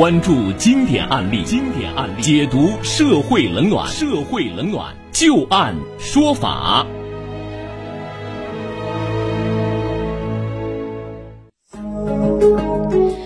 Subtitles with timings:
[0.00, 6.86] 关注经典案例，经典案例解读社会冷暖，社会冷暖就案说法。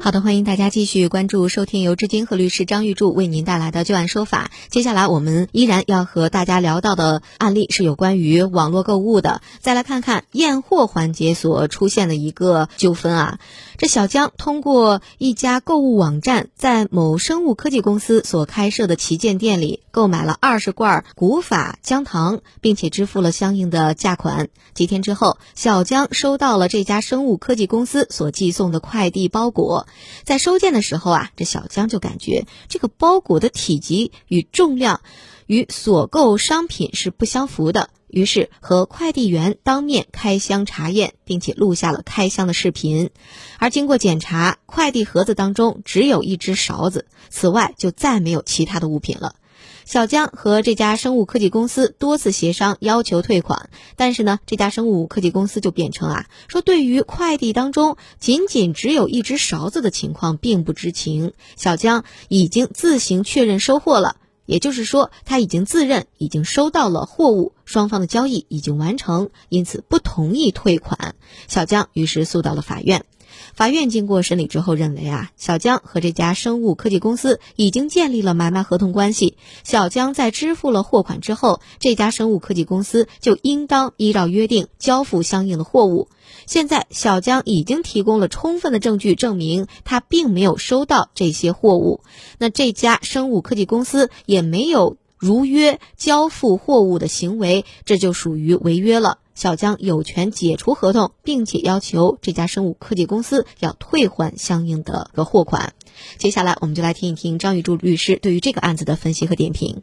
[0.00, 4.52] 好的，欢迎大家继续关注收听由志金和律师张玉柱为您带来的旧案说法。
[4.68, 9.40] 接下来我们依然要和大家聊到的案例是有关于网络购物的。
[9.58, 13.38] 再来看看验货环节所出现的一个纠纷啊。
[13.78, 24.48] 这小江通过一家购物网站，在某生物科技公司所开设的旗舰店里购买了二十罐古法姜糖，并且支付了相应的价款。
[24.72, 29.86] 几天之后，小江收到了这家生物科技公司所寄送的快递包裹。
[30.24, 35.02] 在收件的时候啊，这小江就感觉这个包裹的体积与重量
[35.46, 43.10] 与所购商品是不相符的，于是和快递员当面开箱查验，并且录下了开箱的视频。
[43.58, 49.34] 而经过检查，快递盒子当中只有一只勺子，此外就再没有其他的物品了。
[49.84, 61.34] 小江和这家生物科技公司多次协商，要求退款，但是呢，这家生物科技公司就辩称啊，说对于快递当中仅仅只有一只勺子的情况并不知情。
[61.54, 64.16] 小江已经自行确认收货了，
[64.46, 71.14] 也就是说，他已经自认已经收到了货物，双方的交易已经完成，因此不同意退款。
[71.48, 73.04] 小江于是诉到了法院。
[73.54, 79.36] 法院经过审理之后认为啊，小江和这家生物科技公司已经建立了买卖合同关系。
[79.64, 86.08] 小江在支付了货款之后，这家生物科技公司就应当依照约定交付相应的货物。
[86.46, 92.00] 现在小江已经提供了充分的证据，证明他并没有收到这些货物。
[92.38, 99.18] 那这家生物科技公司也没有如约交付货物的行为，这就属于违约了。
[99.36, 105.74] 小江有权解除合同，并且要求这家生物科技公司要退还相应的个货款。
[106.16, 109.82] 接下来，我们就来听一听张玉柱律师对于这个案子的分析和点评。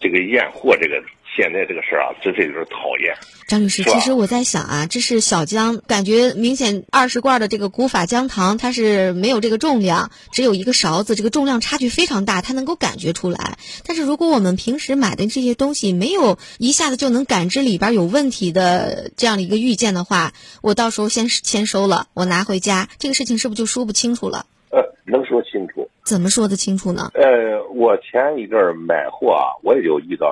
[0.00, 0.96] 这个验货，这个
[1.34, 3.14] 现在这个事儿啊，真是有点讨厌。
[3.46, 13.58] 张律师，其实我在想啊，这是小姜，感觉明显二十罐的这个古法姜糖，它是没有这个重量，只有一个勺子，这个重量差距非常大，它能够感觉出来。
[13.86, 20.32] 但是如果我们平时买的这些东西没有一下子就能感知里边有问题的这样的一个预见的话，
[20.62, 24.46] 我到时候先签收了，我拿回家，这个事情是不是就说不清楚了？
[24.70, 25.88] 呃，能说清楚。
[26.04, 27.10] 怎么说得清楚呢？
[27.14, 30.26] 呃，我前一阵儿买货啊，我也就遇到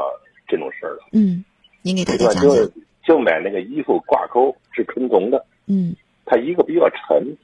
[0.50, 1.08] 这种事儿了。
[1.12, 1.44] 嗯，
[1.82, 2.70] 您给大家讲讲。
[3.02, 5.96] 就买那个衣服挂钩是纯铜的，嗯，
[6.26, 7.36] 它一个比较沉，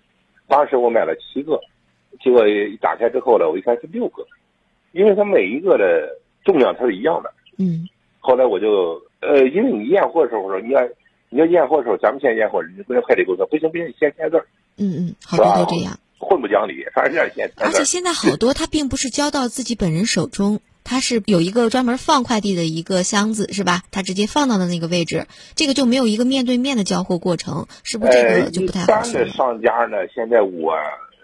[0.46, 1.58] 当时我买了七个，
[2.22, 4.24] 结果一打开之后呢，我一看是六个，
[4.92, 7.88] 因为它每一个的重量它是一样的，嗯，
[8.20, 10.86] 后来我就呃，因为你验货的时候说你要
[11.30, 14.36] 你要验货的时候，咱们先验货，你不能快递公司不行不行，你先签字，
[14.76, 20.60] 嗯嗯，好多都这样，混不讲理，反正先签而且现在好多 他并不是交到自己本人手中。
[20.86, 23.82] 它是有一个专门放快递的一个箱子，是吧？
[23.90, 25.26] 它直接放到的那个位置，
[25.56, 28.86] 这个就没有一个面对面的交货过程，是不是这个就不太好？
[28.86, 30.76] 一般的商家呢，现在我，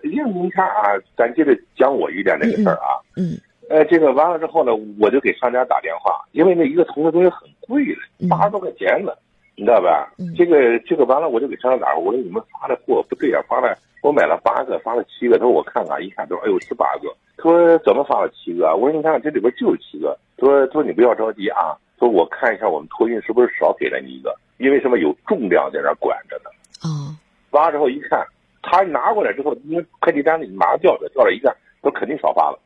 [0.02, 3.38] 因为您看啊，咱接着讲我遇见那个事儿啊，嗯，
[3.70, 7.84] 呃，这个完了之后呢，我就给商家打电话，因为那一个铜的东西很贵
[8.18, 9.12] 的，八十多块钱呢，
[9.54, 10.12] 你知道吧？
[10.36, 17.08] 这个这个完了，我就给商家打，我说你们发的货不对啊，发了我买了八个，发了七个，他说我看看，一看都哎呦十八个。
[17.36, 18.74] 他说怎么发了七个？
[18.76, 20.18] 我说你看看这里边就有七个。
[20.36, 21.78] 他说他说你不要着急啊。
[21.98, 24.36] 说我看一下我们托运是不是少给了你一个？
[24.58, 26.50] 因为什么有重量在那管着呢？
[26.82, 27.14] 哦。
[27.52, 28.26] 完了之后一看，
[28.60, 32.58] 他拿过来之后，因为快递单子马上掉了，掉了一看，说肯定少发了。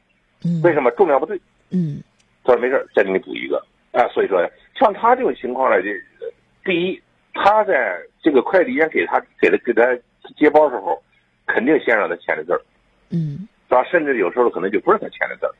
[0.43, 0.63] 嗯。
[0.63, 1.39] 为什么重量不对？
[1.71, 2.03] 嗯。
[2.45, 3.63] 他说没事，再给你补一个。
[3.93, 4.41] 哎，所以说
[4.75, 5.91] 像他这种情况呢，这
[6.65, 7.03] 第一，
[7.35, 9.95] 他在这个快递员给他给他给他
[10.39, 10.99] 接包时候，
[11.47, 12.61] 肯定先让他签的字儿。
[13.11, 13.49] 嗯。
[13.69, 13.83] 是吧？
[13.91, 15.53] 甚至有时候可能就不是他签的字儿，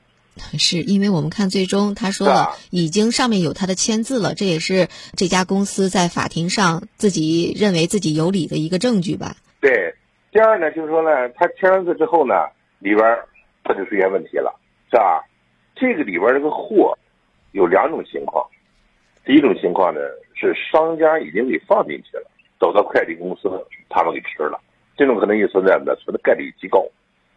[0.57, 4.87] 是因为我们看最终他说了，已经上面有他的签字了，这也是
[5.17, 9.35] 这家公司在法庭上自己认为自己有理的一个证据吧？
[9.61, 9.93] 对。
[10.31, 12.35] 第二呢，就是说呢，他签完字之后呢，
[12.79, 13.19] 里边
[13.65, 14.55] 他就出现问题了，
[14.89, 15.25] 是吧？
[15.75, 16.97] 这个里边这个货
[17.51, 18.47] 有两种情况，
[19.25, 20.01] 第一种情况呢
[20.37, 22.31] 是商家已经给放进去了，
[22.61, 23.51] 走到快递公司
[23.89, 24.61] 他们给吃了，
[24.97, 26.85] 这种可能性存在的，存的概率极高。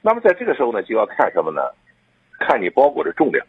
[0.01, 1.61] 那么在这个时候呢，就要看什么呢？
[2.39, 3.45] 看你包裹的重量，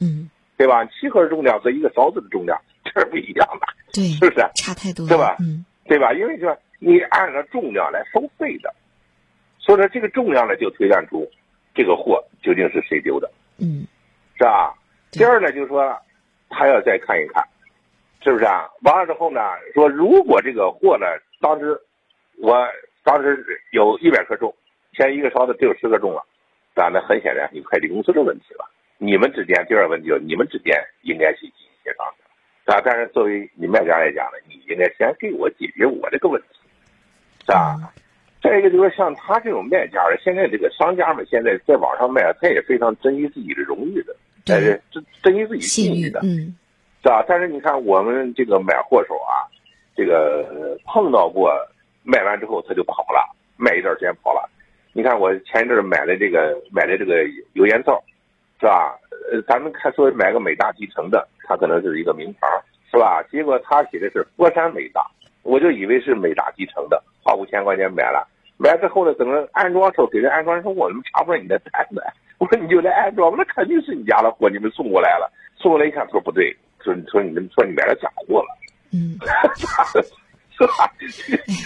[0.00, 0.84] 嗯，对吧？
[0.86, 4.44] 七盒重量和一个勺子的重量 这是不一样的，对，是不是？
[4.56, 5.36] 差太多，对吧？
[5.38, 6.12] 嗯，对吧？
[6.12, 8.74] 因为说你按照重量来收费的，
[9.60, 11.30] 所以说这个重量呢，就推断出
[11.74, 13.86] 这个货究竟是谁丢的，嗯，
[14.36, 14.74] 是吧？
[15.12, 15.96] 第二呢，就是说
[16.50, 17.46] 他要再看一看，
[18.20, 18.68] 是不是啊？
[18.82, 19.40] 完了之后呢，
[19.74, 21.06] 说如果这个货呢，
[21.40, 21.80] 当时
[22.42, 22.66] 我
[23.04, 24.52] 当时有一百克重。
[24.96, 26.24] 前一个勺子只有十克重了，
[26.72, 28.64] 当然很显然有快递公司的问题了。
[28.98, 32.24] 你们之间第二个问题就是，你们之间应该去进行协商的，
[32.64, 32.80] 是吧？
[32.84, 36.48] 但是作为你卖家来讲呢，你应该先给我解决我这个问题，
[37.44, 37.92] 是吧？
[38.40, 44.14] 再一个就是，像他这种卖家的，现在这个商家们现在在网上卖，他也非常珍惜自己的荣誉的，
[44.46, 46.54] 但是珍珍惜自己信誉的，嗯，
[47.02, 47.24] 是吧？
[47.26, 49.42] 但是你看我们这个买货手啊，
[49.96, 51.50] 这个碰到过
[52.04, 54.48] 卖完之后他就跑了，卖一段时间跑了。
[54.92, 57.24] 你看我前一阵买的这个买的这个
[57.54, 58.00] 油烟灶。
[58.60, 58.96] 是吧？
[59.30, 62.46] 呃，咱们看说买个美大集成的，它可能是一个名牌，
[62.90, 63.22] 是吧？
[63.30, 65.04] 结果他写的是佛山美大，
[65.42, 68.26] 我就以为是美大集成的，花五千块钱买了，
[68.56, 72.02] 买之后呢，等着安装时候给人安装说我们查不着你的单子，
[72.38, 78.48] 我说你就来安装，那肯定是你家的货，你们送过来了，送过来一看，说不对，说说你们说你买了假货了，
[78.94, 79.18] 嗯，
[80.58, 80.90] 是 吧？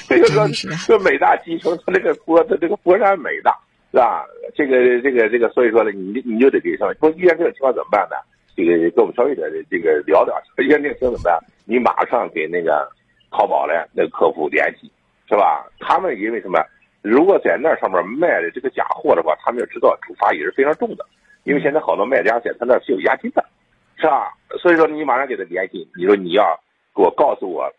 [0.09, 3.57] 这个说说美大集成，他这个佛，他这个佛山美大。
[3.91, 4.23] 是吧？
[4.55, 6.93] 这个这个这个，所以说呢，你你就得给上。
[7.01, 8.17] 说遇见这种情况怎么办呢？
[8.55, 10.37] 这个跟我们稍微的这个聊聊。
[10.63, 11.39] 遇见这种情况怎么办？
[11.65, 12.87] 你马上给那个
[13.31, 14.93] 淘宝的那个客服联系，
[15.27, 15.65] 是吧？
[15.81, 16.61] 他们因为什么？
[17.01, 21.07] 如果在那上面卖的这个假货的话，他们要知道处罚也是非常重的。
[21.45, 23.43] 因为现在好多卖家在他那是有押金的，
[23.97, 24.35] 是吧？
[24.61, 26.45] 所以说你马上给他联系，你说你要
[26.95, 27.73] 给我告诉我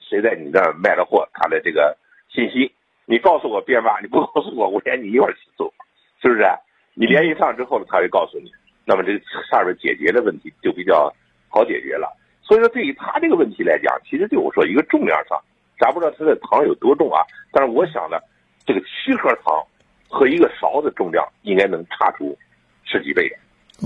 [0.00, 1.96] 谁在你那卖了货，他的这个
[2.32, 2.72] 信息。
[3.06, 5.72] 你告诉我编码，你不告诉我，我连你一块儿起诉，
[6.22, 6.42] 是不是？
[6.94, 8.50] 你联系上之后呢，他会告诉你，
[8.86, 9.20] 那么这个
[9.50, 11.12] 上面解决的问题就比较
[11.48, 12.16] 好解决了。
[12.42, 15.38] 所以说，对于他这个问题来讲，其实对我说一个重量上，
[15.78, 17.20] 咱不知道他的糖有多重啊，
[17.52, 18.16] 但是我想呢，
[18.64, 19.62] 这个七盒糖
[20.08, 22.34] 和一个勺子重量应该能差出
[22.84, 23.36] 十几倍的。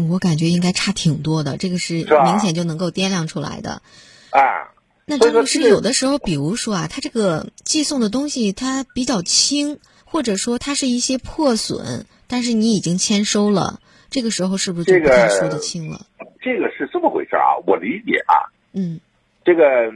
[0.09, 3.83] 我感觉应该差挺多的，这个是明显就能够掂量出来的。
[4.31, 4.71] 啊。
[5.09, 16.05] 那张律师有的时候，比如说啊，他这个寄送的东西它比较轻，或者说它是一些破损，但是你已经签收了，这个时候是不是就不太说得清了？
[16.43, 18.53] 这个是这么回事啊，我理解啊。
[18.75, 19.01] 嗯。
[19.45, 19.91] 这个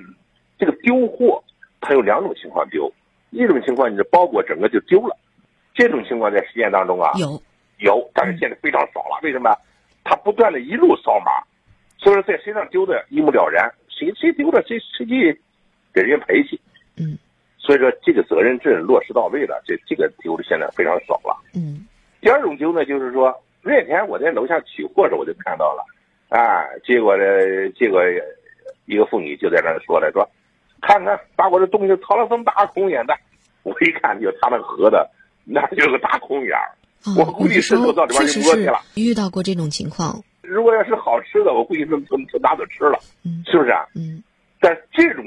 [0.59, 1.45] 这个丢货，
[1.83, 2.91] 它有两种情况丢，
[3.29, 5.15] 一种情况你的包裹整个就丢了，
[5.75, 7.43] 这种情况在实践当中啊有
[7.81, 9.21] 有，但是现在非常少了。
[9.23, 9.55] 为什么？
[10.05, 11.31] 他不断的一路扫码，
[11.99, 13.71] 所以说在身上丢的一目了然。
[13.97, 15.41] 谁谁丢了，谁谁去
[15.93, 16.59] 给人家赔去。
[16.97, 17.19] 嗯，
[17.59, 21.37] 所以说这个责任制落实到位了，这这个丢的现在非常少了。
[21.55, 21.87] 嗯，
[22.21, 25.85] 第二种丢呢，就是说那天我在楼下取货时，我就看到了，
[26.29, 27.25] 啊，结果呢，
[27.79, 28.03] 结果
[28.87, 30.29] 一个妇女就在那说了，说
[30.81, 33.15] 看看把我的东西掏了这么大空眼的，
[33.63, 34.97] 我一看就他那个盒子，
[35.45, 36.69] 那就是个大空眼儿，
[37.17, 38.81] 我估计伸手到里边就摸去了。
[38.97, 40.23] 遇到过这种情况。
[40.53, 42.99] 如果要是好吃的，我估计就就就拿走吃了，
[43.47, 43.87] 是不是啊？
[43.95, 44.23] 嗯。
[44.61, 45.25] 但这种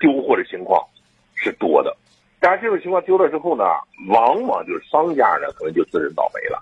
[0.00, 0.84] 丢货的情况
[1.34, 1.96] 是多的，
[2.40, 3.64] 但是这种情况丢了之后呢，
[4.08, 6.60] 往往就是商家呢可能就自认倒霉了。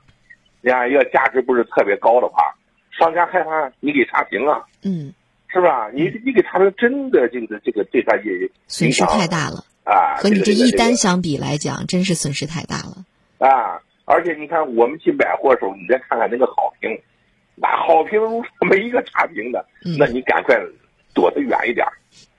[0.60, 2.54] 你看，要价值不是特别高的话，
[2.90, 5.14] 商家害怕你给差评啊，嗯，
[5.48, 5.88] 是吧？
[5.94, 10.16] 你你给差评，真的这个这个对他也损失太大了啊！
[10.18, 13.04] 和你这一单相比来讲，真是损失太大了
[13.38, 13.80] 啊！
[14.04, 16.90] 而且你看，我们去买货的时候，你再看看那个好评。
[17.60, 19.64] 那好评如没一个差评的，
[19.98, 20.56] 那你赶快
[21.14, 21.86] 躲得远一点，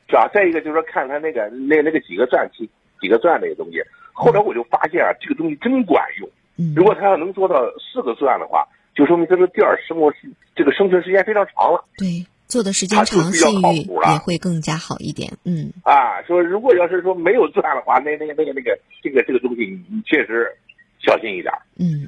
[0.08, 0.28] 是吧？
[0.34, 2.70] 再一个就是说，看他那个那那个几个钻几
[3.00, 3.82] 几个钻那个东西。
[4.14, 6.30] 后来我就发现啊，这个东西真管用。
[6.76, 10.14] 如果他要能做到四个钻的话，就说明这个店儿生活
[10.56, 11.86] 这个生存时间非常长了。
[11.98, 15.32] 对，做的时间长，信誉也会更加好一点。
[15.46, 15.72] 嗯。
[15.84, 20.52] 啊，说如果要是说没有钻的话，那那个那个那个这个这个东西，你确实
[21.00, 21.52] 小心一点。
[21.80, 22.06] 嗯。